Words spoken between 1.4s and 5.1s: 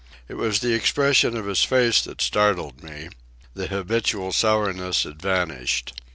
his face that startled me. The habitual sourness